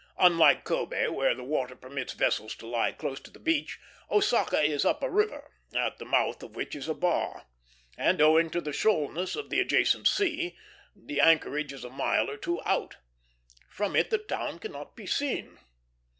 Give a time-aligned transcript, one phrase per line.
[0.17, 3.77] Unlike Kobé, where the water permits vessels to lie close to the beach,
[4.09, 7.45] Osaka is up a river, at the mouth of which is a bar;
[7.99, 10.57] and, owing to the shoalness of the adjacent sea,
[10.95, 12.97] the anchorage is a mile or two out.
[13.69, 15.59] From it the town cannot be seen.